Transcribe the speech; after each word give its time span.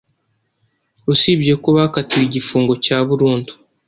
Usibye 1.11 1.53
ku 1.61 1.69
bakatiwe 1.75 2.23
igifungo 2.25 2.73
cya 2.85 2.97
burundu 3.07 3.51